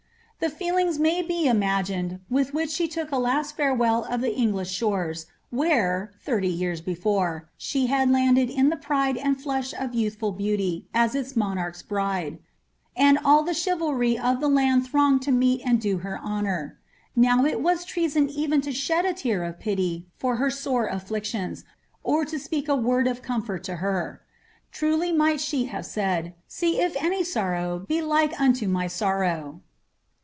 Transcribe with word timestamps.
The 0.39 0.49
feelings 0.49 0.97
may 0.97 1.21
be 1.21 1.45
imagined 1.45 2.19
with 2.27 2.51
which 2.51 2.71
she 2.71 2.87
took 2.87 3.11
a 3.11 3.17
last 3.17 3.55
farewell 3.55 4.05
of 4.09 4.21
the 4.21 4.35
English 4.35 4.71
shores, 4.71 5.27
where, 5.51 6.13
thirty 6.19 6.47
years 6.47 6.81
before, 6.81 7.47
she 7.57 7.85
baA 7.85 8.07
lojided 8.07 8.49
in 8.49 8.69
the 8.69 8.75
pride 8.75 9.17
and 9.17 9.39
flush 9.39 9.71
of 9.71 9.93
youthful 9.93 10.31
beauty, 10.31 10.87
as 10.95 11.13
its 11.13 11.35
monarch's 11.35 11.83
bridsi 11.83 12.39
and 12.95 13.19
all 13.23 13.45
tiic 13.45 13.63
chivalry 13.63 14.17
of 14.17 14.41
ilie 14.41 14.51
land 14.51 14.87
thronged 14.87 15.21
to 15.21 15.31
meet 15.31 15.61
sod 15.63 15.79
do 15.79 15.99
her 15.99 16.17
honour. 16.21 16.79
Now 17.15 17.45
it 17.45 17.61
was 17.61 17.85
treason 17.85 18.27
even 18.27 18.61
to 18.61 18.71
shed 18.71 19.05
a 19.05 19.13
tear 19.13 19.43
of 19.43 19.59
pity 19.59 20.07
for 20.17 20.37
her 20.37 20.49
sore 20.49 20.87
affliction*, 20.87 21.55
or 22.03 22.25
to 22.25 22.37
apeak 22.37 22.67
a 22.67 22.75
word 22.75 23.05
of 23.05 23.21
comfort 23.21 23.69
lo 23.69 23.75
her. 23.75 24.21
Truly 24.71 25.11
might 25.11 25.39
she 25.39 25.65
have 25.65 25.85
said, 25.85 26.25
"■ 26.25 26.33
See 26.47 26.81
if 26.81 26.95
any 26.99 27.23
sorrow 27.23 27.85
be 27.87 28.01
like 28.01 28.33
unto 28.41 28.65
niy 28.65 28.87
sorrow 28.89 29.61